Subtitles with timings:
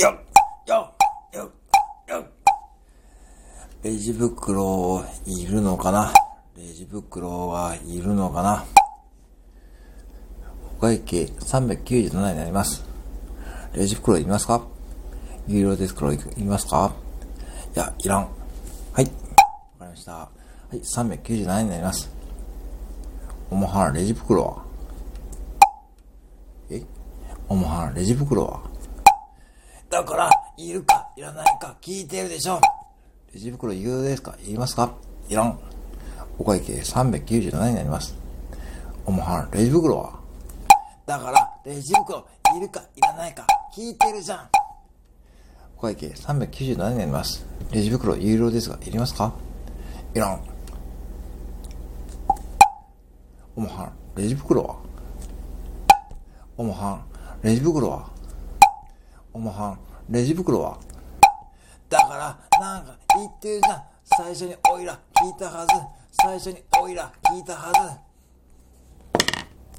[0.00, 0.16] よ
[0.66, 0.94] よ
[1.32, 1.50] よ
[2.06, 2.24] よ
[3.82, 6.12] レジ袋いるのかな？
[6.56, 8.64] レジ袋はいるのかな？
[10.76, 12.84] お会計397円になります。
[13.74, 14.62] レジ袋いりますか？
[15.48, 16.92] 有料です袋いりますか
[17.74, 18.28] いや、いらん。
[18.92, 19.04] はい。
[19.04, 19.10] わ
[19.80, 20.12] かりました。
[20.12, 20.28] は
[20.72, 22.08] い、397円になります。
[23.50, 24.62] おもはん、レジ袋は？
[26.70, 26.84] え？
[27.48, 28.60] おもはん、レジ袋は？
[29.90, 32.60] だから、いるか、いらないか、聞いてるでしょ。
[33.32, 34.34] レジ袋有料ですか？
[34.44, 34.92] いりますか？
[35.28, 35.58] いらん。
[36.38, 38.14] お会計397円になります。
[39.06, 40.20] おもはん、レジ袋は？
[41.06, 44.48] だから、レジ袋、いるか、いらないか、聞いてるじゃん。
[45.78, 47.46] お会計397円になります。
[47.72, 49.32] レジ袋有料ですが、いりますか？
[50.14, 50.40] いらん。
[53.56, 54.76] おもはん、レジ袋は？
[56.58, 57.04] おもはん、
[57.42, 58.17] レジ袋は？
[59.38, 59.78] おまはん、
[60.10, 60.80] レジ袋は？
[61.88, 63.82] だから、なんか言ってるじゃん。
[64.04, 65.74] 最初にオイラ聞いたはず。
[66.10, 68.07] 最初にオイラ聞いたはず。